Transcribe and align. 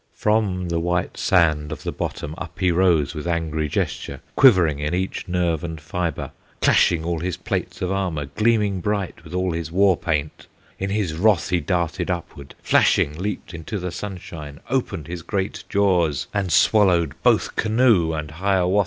From 0.15 0.69
the 0.69 0.79
white 0.79 1.15
sand 1.15 1.71
of 1.71 1.83
the 1.83 1.91
bottom 1.91 2.33
Up 2.39 2.57
he 2.59 2.71
rose 2.71 3.13
with 3.13 3.27
angry 3.27 3.69
gesture, 3.69 4.19
Quivering 4.35 4.79
in 4.79 4.95
each 4.95 5.27
nerve 5.27 5.63
and 5.63 5.79
fibre, 5.79 6.31
Clashing 6.59 7.03
all 7.03 7.19
his 7.19 7.37
plates 7.37 7.83
of 7.83 7.91
armor, 7.91 8.25
Gleaming 8.25 8.81
bright 8.81 9.23
with 9.23 9.35
all 9.35 9.51
his 9.51 9.71
war 9.71 9.95
paint; 9.95 10.47
In 10.79 10.89
his 10.89 11.13
wrath 11.13 11.49
he 11.51 11.59
darted 11.59 12.09
upward, 12.09 12.55
Flashing 12.63 13.15
leaped 13.19 13.53
into 13.53 13.77
the 13.77 13.91
sunshine, 13.91 14.59
Opened 14.71 15.05
his 15.05 15.21
great 15.21 15.63
jaws, 15.69 16.25
and 16.33 16.51
swallowed 16.51 17.13
Both 17.21 17.55
canoe 17.55 18.11
and 18.11 18.31
Hiawatha. 18.31 18.79